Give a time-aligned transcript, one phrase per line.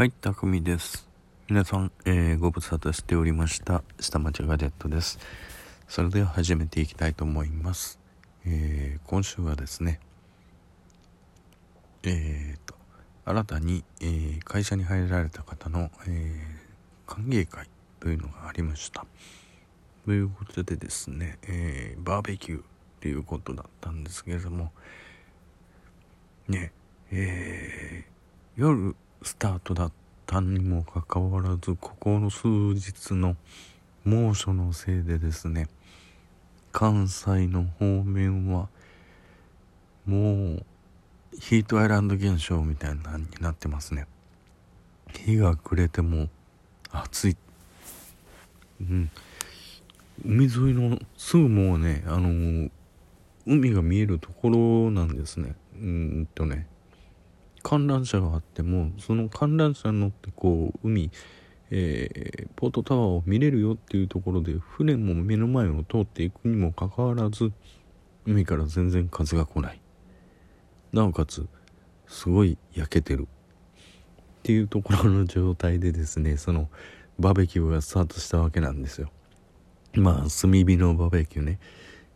[0.00, 1.06] はい、たくみです。
[1.50, 5.18] 皆さん、えー、ご無沙汰しておりました、下町ガジェットです。
[5.88, 8.00] それでは始めていきたいと思います。
[8.46, 10.00] えー、今週はですね、
[12.02, 12.74] えーと、
[13.26, 16.46] 新たに、えー、会社に入られた方の、え、
[17.06, 17.68] 歓迎会
[18.00, 19.04] というのがありました。
[20.06, 22.62] ということでですね、え、バーベキュー
[23.02, 24.72] ということだったんですけれども、
[26.48, 26.72] ね、
[27.10, 28.06] え、
[28.56, 29.92] 夜スタートだっ
[30.26, 33.36] たにもかかわらずここの数日の
[34.04, 35.68] 猛暑のせいでですね
[36.72, 38.68] 関西の方面は
[40.06, 40.64] もう
[41.38, 44.06] ヒートアイランド現象みたいなになってますね。
[45.12, 46.28] 日が暮れても
[46.90, 47.36] 暑い。
[48.80, 49.10] うん。
[50.24, 52.68] 海沿いのすぐもうねあの
[53.46, 55.54] 海が見えるところなんですね。
[55.74, 56.66] うんとね。
[57.62, 61.10] 観覧車があってもその観覧車に乗ってこう海、
[61.70, 67.52] えー、ポートタワーを見れるよっていうところで船も目の前を通っていくにもかかわらず
[68.26, 69.80] 海から全然風が来ない。
[70.92, 71.46] なおかつ
[72.06, 73.28] すごい焼けてる
[74.40, 76.68] っていうところの状態でですねその
[77.18, 79.10] バーベキューがスタートしたわけなんですよ。
[79.94, 81.58] まあ炭火のバーベキューね。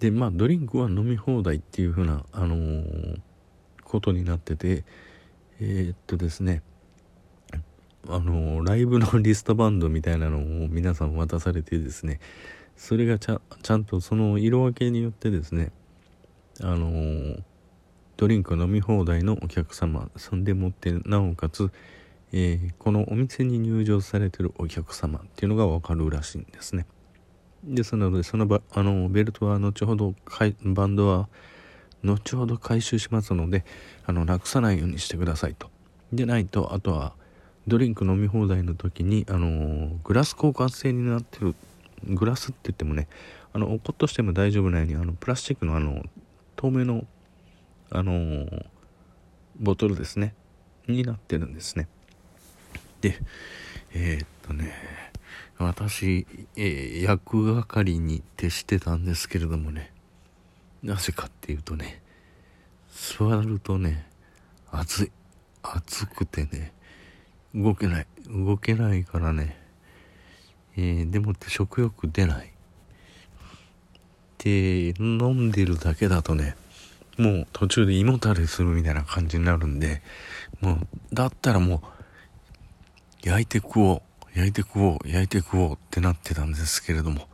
[0.00, 3.20] でまあドリンクは飲み放題っていう風なあのー、
[3.84, 4.84] ことになってて
[5.60, 6.62] えー、っとですね
[8.08, 12.20] あのライブのリストバンドみたいなのを皆さん渡されてですね
[12.76, 15.72] それがちゃちゃんとその色分けによってですね
[16.62, 17.36] あの
[18.16, 21.70] ドリンク飲み放題のお客様そんでもってなおかつ、
[22.32, 26.86] えー、このお店に入場されてるお客様っていうのが分かるらしいんですね。
[27.64, 30.14] ですのでそのばあのベルトは後ほど
[30.62, 31.28] バンドは
[32.04, 33.64] 後ほど回収しますので
[34.06, 35.70] あのなくさないようにしてくださいと。
[36.12, 37.12] でないとあとは
[37.66, 41.54] ドリンク飲み放題の時にあのグラス交換制になってる
[42.04, 43.08] グラスって言ってもね
[43.52, 46.02] あの落っとしても大丈夫なようにあのプラスチックのあの
[46.56, 47.04] 透明の
[47.90, 48.46] あの
[49.58, 50.34] ボトルですね。
[50.86, 51.88] になってるんですね。
[53.00, 53.18] で
[53.92, 54.72] えー、っとね
[55.58, 59.92] 私、えー、役係に徹してたんですけれどもね
[60.82, 62.02] なぜかっていうとね、
[62.90, 64.06] 座るとね、
[64.70, 65.12] 暑い。
[65.62, 66.72] 暑くてね、
[67.54, 68.06] 動けない。
[68.28, 69.56] 動けないからね、
[70.76, 72.52] えー、でもって食欲出ない。
[74.38, 76.56] で、飲んでるだけだとね、
[77.18, 80.02] もう途中で胃もたれするみたいな感じになるんで、
[80.60, 81.82] もう、だったらも
[83.24, 87.28] う、焼いて食おう、焼いて食おう、焼いて食おうってなってたんですけれども、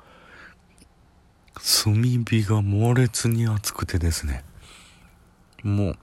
[1.55, 1.95] 炭
[2.25, 4.45] 火が猛烈に熱くてですね、
[5.63, 5.97] もう、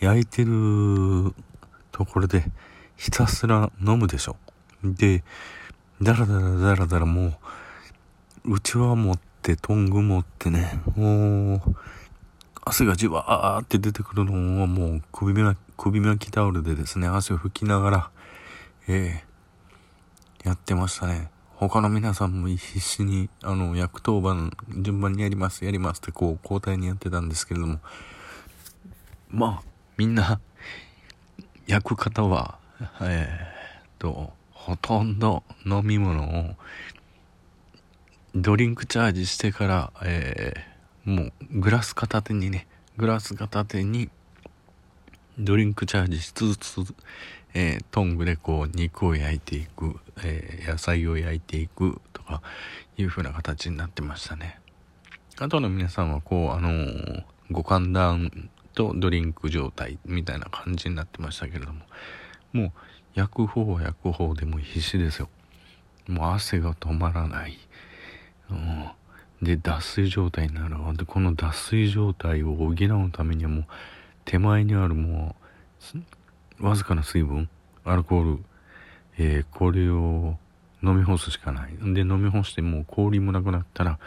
[0.00, 1.34] 焼いてる
[1.92, 2.44] ところで
[2.96, 4.36] ひたすら飲むでしょ。
[4.82, 5.22] で、
[6.02, 7.38] だらだらだらだらも
[8.44, 11.76] う、うちわ持って、トング持ってね、もう、
[12.64, 18.10] 汗がじわーって出てくるのをもう首巻き、首巻きタオルでですね、汗を拭きながら、
[18.88, 21.30] ええー、やってましたね。
[21.58, 27.80] 他の皆さんも必死に、あの、役当番、順番にやります、やりますってこう、交代にやってたんですけれども、
[29.30, 30.38] まあ、みんな、
[31.66, 32.58] 焼く方は、
[33.00, 36.56] えー、と、ほとんど飲み物を、
[38.34, 42.66] ドリンクチャージしてから、えー、もう、グラス片手にね、
[42.98, 44.10] グラス片手に、
[45.38, 46.80] ドリンクチャージしつつ、
[47.52, 52.40] えー、トングでこう肉を焼いていく、えー、野菜を焼いていくとか
[52.96, 54.58] いう風な形になってましたね。
[55.38, 61.80] あとの皆さんはこう、あのー、ご歓談とドリンク状態みたいな感じになってましたけれども、
[62.54, 62.72] もう
[63.14, 65.28] 焼く方は焼く方でも必死ですよ。
[66.08, 67.58] もう汗が止まらない。
[68.50, 68.90] うん、
[69.42, 70.76] で、脱水状態になる。
[70.96, 73.66] で、この脱水状態を補うためにはもう
[74.26, 75.34] 手前にあるも
[76.60, 77.48] うわずかな水分
[77.84, 78.44] アルコール、
[79.16, 80.36] えー、これを
[80.82, 81.72] 飲み干すしかない。
[81.94, 83.98] で飲み干してもう氷もなくなったら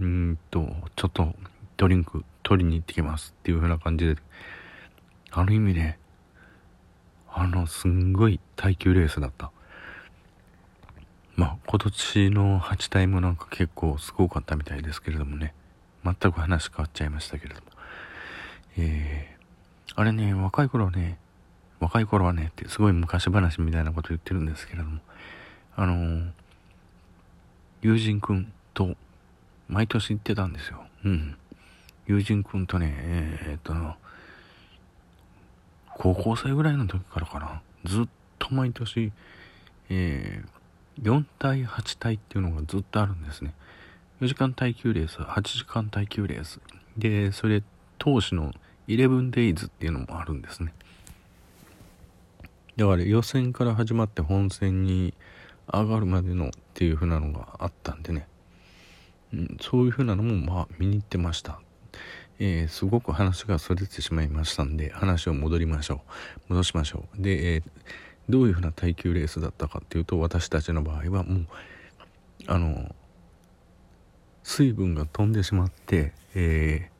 [0.00, 0.66] うんと
[0.96, 1.34] ちょっと
[1.76, 4.16] ドリンク取りに行ってきますっていう風な感じで。
[5.32, 5.96] ある意味ね
[7.32, 9.52] あのすんごい耐久レースだった。
[11.36, 15.54] まあ今年の8タイムなんか結構すごかったみたいですけれどもね。
[16.04, 17.66] 全く話変わっちゃいましたけれども。
[18.78, 19.39] えー、
[19.96, 21.18] あれね若い頃ね
[21.80, 25.00] 若い頃はねってすごい昔話みたいなこと言ってるんですけれども
[25.76, 26.30] あのー、
[27.80, 28.94] 友人くんと
[29.68, 30.84] 毎年行ってたんですよ。
[31.04, 31.36] うん。
[32.06, 33.72] 友人くんとねえー、っと
[35.96, 37.62] 高校生ぐらいの時からかな。
[37.84, 38.08] ずっ
[38.38, 39.12] と毎年、
[39.88, 43.54] えー、4体8体っていうのがずっとあるんですね。
[44.20, 46.60] 4時間耐久レース8時間耐久レース。
[46.98, 47.62] でそれ
[47.98, 48.52] 投資の
[48.96, 50.74] 11days っていうのもあるんですね。
[52.76, 55.14] だから予選から始まって本戦に
[55.72, 58.26] 上がるまでのっていう風なのがあったんでね、
[59.32, 61.60] うん、そういう風なのもまあ見に行ってました。
[62.38, 66.00] えー、すごく話がそれてしまいましたんで話を戻りましょ
[66.48, 66.54] う。
[66.54, 67.22] 戻しましょう。
[67.22, 67.62] で、えー、
[68.30, 71.46] どういうふうな耐久レースだったかっていうと私たちの場合はもう
[72.46, 72.94] あの
[74.42, 76.90] 水分が飛んでしまって、え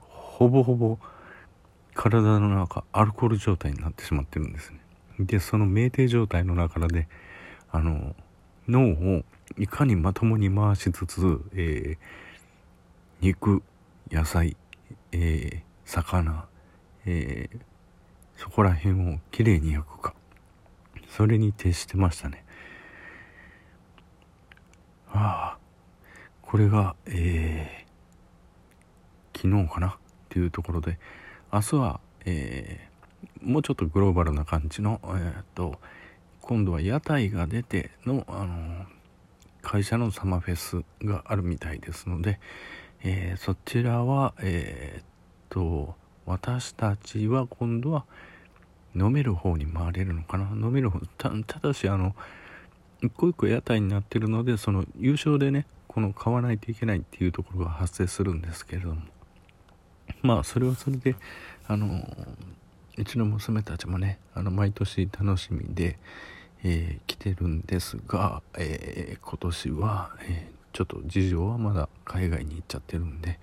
[0.00, 0.98] ー、ほぼほぼ
[2.10, 4.80] 体の中アルコール状態になってしまってるんですね。
[5.20, 7.08] でその酩酊状態の中で
[7.70, 8.14] あの
[8.68, 9.22] 脳を
[9.58, 11.98] いかにまともに回しつつ、えー、
[13.20, 13.62] 肉
[14.10, 14.56] 野菜
[15.16, 16.46] えー、魚、
[17.06, 17.58] えー、
[18.36, 20.12] そこら辺をきれいに焼くか。
[21.08, 22.44] それに徹してましたね。
[25.12, 25.58] ああ
[26.42, 29.92] これが、えー、昨日かなっ
[30.28, 30.98] ていうところで
[31.54, 35.78] 明日は、えー、もうちょっとグローバルな感じの、えー、っと
[36.40, 38.86] 今度は屋台が出ての、あの
[39.62, 42.40] 会社のサマーフェスがあるみたいですので、
[43.04, 45.04] えー、そちらは、えー、っ
[45.48, 45.94] と、
[46.26, 48.04] 私たちは今度は
[48.96, 50.50] 飲める方に回れるのかな。
[50.54, 50.98] 飲める方
[51.46, 52.16] ただしあの
[53.00, 59.02] 一個一個屋台になってるのでその優勝でねこの買わないといけないっていうところが発生するんですけれども。
[60.26, 61.14] まあそれはそれで
[61.68, 62.16] あの
[62.96, 65.98] うちの娘たちもねあの毎年楽しみで、
[66.62, 73.38] えー、来てるんですが、えー、今年は、えーちょっと事情はまだ海外に行っちゃってるんで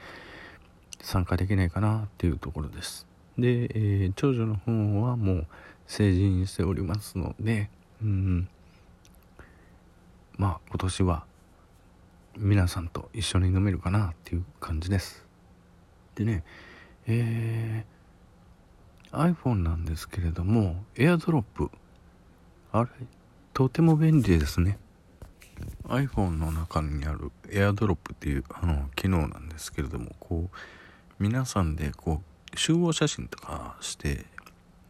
[1.02, 3.08] 参加できないかなっていうところです。
[3.38, 5.48] で、え、長女の方はもう
[5.88, 7.70] 成人しておりますので
[8.04, 8.50] うん
[10.38, 11.24] まあ今年は
[12.38, 15.26] 皆さんと一緒に飲めるかなっていう感じです。
[16.16, 16.44] でね
[17.08, 21.70] えー、iPhone なんですけれども AirDrop
[22.72, 22.90] あれ
[23.54, 24.78] とても便利ですね。
[25.88, 30.58] iPhone の中にある AirDrop っていうあの機能なんですけれどもこう
[31.20, 32.22] 皆さんでこ
[32.54, 34.26] う集合写真とかして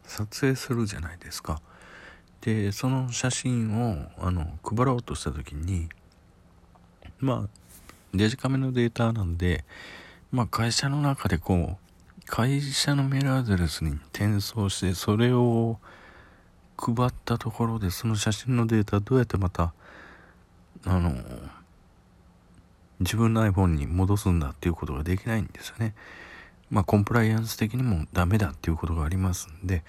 [0.04, 1.60] 撮影するじゃないですか。
[2.40, 5.88] でその写真をあの配ろうとした時に
[7.20, 7.48] まあ
[8.12, 9.64] デジカメのデータなんで
[10.32, 11.91] まあ会社の中でこう
[12.26, 15.78] 会社のメールアドレスに転送してそれを
[16.76, 19.72] 配ったところでその写真のデータどうやってまた
[20.84, 21.14] あの
[23.00, 25.94] 自分の iPhone に戻すんだっていうことができないんですよね。
[26.70, 29.82] まあコンプライアンス的にもダメだっていうことがありますんで、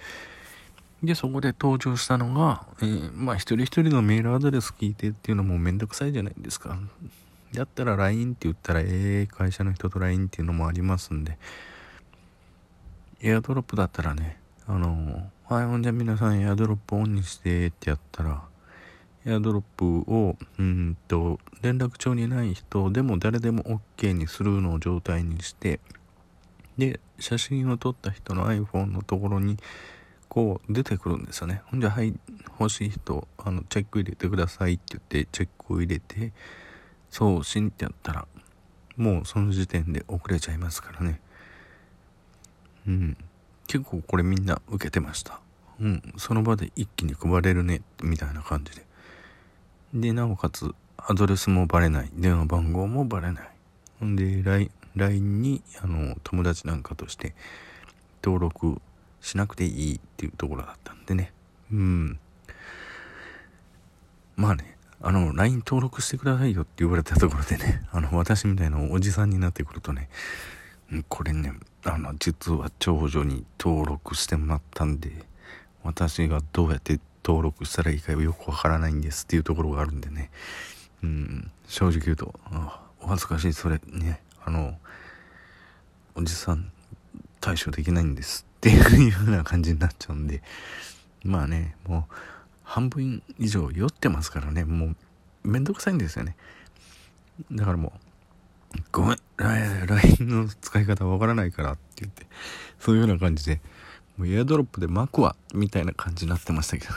[1.02, 6.78] で、そこで登場したのが、えー、まあ一人一人のメールアドレス聞いてっていうのもめんどくさいじゃないですか。
[7.52, 11.38] だったら LINE って言ったら、ええー、会社の人と LINE っていうのもありますんで、
[13.26, 14.36] エアドロップだったらね、
[14.66, 18.42] あのはい、ほんじゃ皆さんエアドロップオンにしてってやったら、
[19.24, 25.80] エアドロップをうんと連絡帳にない人でも誰でも OK にするのを状態にして
[26.76, 29.56] で写真を撮った人の iPhone のところに
[30.28, 31.62] こう出てくるんですよね。
[31.70, 32.12] ほんじゃはい
[32.60, 36.34] 欲しい人あのチェック入れてくださいって言ってチェックを入れて
[37.08, 38.26] 送信ってやったら
[38.98, 41.22] もうその時点で遅れちゃいますからね。
[42.86, 43.16] うん
[43.66, 45.40] 結構これみんな受けてました
[45.80, 48.84] うんその場で一気に配れるねみたいな感じで
[49.94, 52.10] で、なおかつ、アドレスもバレない。
[52.14, 53.48] 電話番号もバレない。
[54.00, 54.42] ほんで、
[54.96, 57.34] LINE に、あの、友達なんかとして
[58.22, 58.80] 登録
[59.20, 61.32] しなくていいっていうところだったんでね。
[61.72, 62.18] うん。
[64.34, 70.08] まあね、あの、LINE 登録してくださいよって言われたところでね、あの、私みたいなおじさんになってくるとね、
[71.08, 71.52] これね、
[71.84, 75.10] あの、実は長女に登録してもらったんで、
[75.82, 80.30] 私がどうやって登録したらいいかよくわからないんですっていうところがあるんでね、
[81.02, 82.34] うん、正直言うと、
[83.00, 84.78] お恥ずかしい、それね、あの、
[86.14, 86.70] おじさん
[87.40, 90.42] 対処できないんですっていうような感じになっちゃうんで、
[91.22, 92.14] まあね、もう
[92.62, 94.96] 半分以上酔ってますからね、もう
[95.44, 96.36] めんどくさいんですよね。
[97.52, 97.98] だからもう、
[98.92, 102.26] ごめん、LINE の使い方わからないからって言って、
[102.78, 103.60] そういうような感じで、
[104.16, 106.94] もうエアドロップで巻くわ、みたいな感じになってましたけど。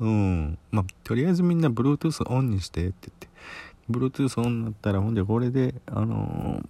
[0.00, 0.58] うん。
[0.70, 3.10] まあ、とりあえずみんな Bluetooth オンにしてって
[3.90, 6.62] 言って、Bluetooth オンになったら、ほんでこれで、あの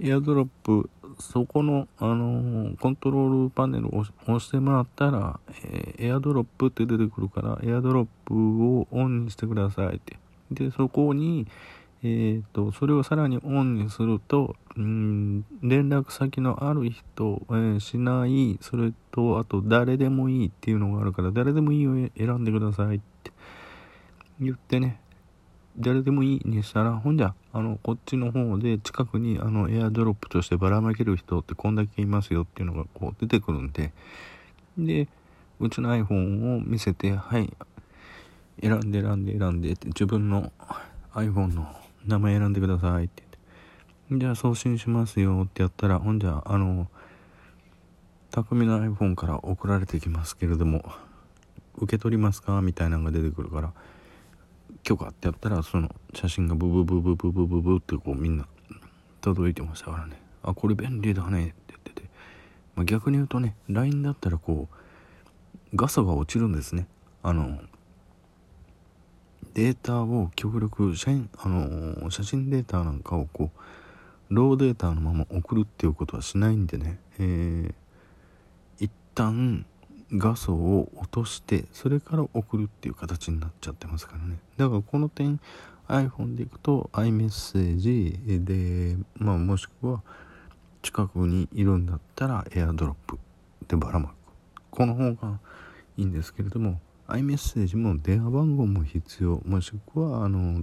[0.00, 8.34] エアドロップそこの、あのー、コントロールパネルを押してもらったら、えー、エアドロップって出てくるからエアドロップ
[8.78, 10.16] をオンにしてくださいって
[10.52, 11.46] でそこに
[12.04, 23.32] えーと、それをさらにオンにすると、うん、連絡先のある人、えー、しない、それと、あと、誰でもいいっていうのがあるから、誰でもいいを選んでくださいって。
[24.40, 25.00] 言ってね、
[25.76, 33.92] 誰でもいいにしたら、ほんじゃ、あの、こっちの方で近くに、あの、エアドロップとしてばらまける人ってこんだけいますよっていうのがこう出てくるんで、
[34.78, 35.08] で、
[35.58, 37.52] うちの iPhone を見せて、はい、
[38.62, 40.52] 選んで選んで選んでって自分の
[41.14, 41.66] iPhone の
[42.06, 43.22] 名前選んでくださいって
[44.10, 44.24] 言って。
[44.24, 46.88] じゃあ送信しますよってやったら、ほんじゃ、あの、
[48.30, 50.84] 匠の iPhone から送られてきますけれども、
[51.76, 53.72] 受け取りますかみたいなのが出てくるから、
[54.82, 58.46] 許可ってやったら、その写真がブブブブブブブブってこうみんな
[59.20, 60.20] 届いてましたからね。
[60.42, 62.02] あ、これ便利だねって言ってて。
[62.74, 66.86] まあ、逆に言うとね、LINE だったらこう、画素が落ちるんですね。
[67.22, 67.60] あの、
[69.58, 73.50] データを極力写真,、あの写真データなんかをこ
[74.30, 77.74] うローデータのまま送るっていうことはしないんでね、えー、
[78.78, 79.66] 一旦
[80.12, 84.38] 画素を落としてそれから送るっていう形になっちゃってますからね。
[84.56, 85.40] だからこの点
[85.88, 90.02] iPhone でいくと iMessage で、まあ、もしくは
[90.82, 92.94] 近くにいるんだったら AirDrop
[93.66, 94.12] でばらまく。
[94.70, 95.40] この方が
[95.96, 100.62] いいんですけれども iMessage も電話番号も必要もしくはあの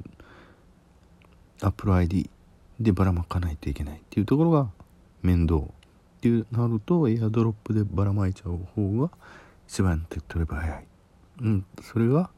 [1.61, 2.29] Apple ID
[2.79, 4.69] でばらまかないといけないっていうところが
[5.23, 5.61] 面倒っ
[6.21, 9.09] ていうなると AirDrop でばらまいちゃう方が
[9.67, 10.85] 一番手っ取れば早い。
[11.41, 12.29] うんそれが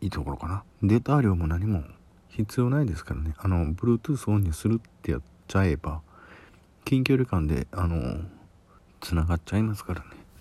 [0.00, 0.62] いいところかな。
[0.82, 1.82] データ量も何も
[2.28, 3.34] 必要ないですからね。
[3.38, 6.00] あの Bluetooth オンにするってやっちゃえば
[6.84, 8.20] 近距離感であの
[9.00, 10.17] つながっちゃいますからね。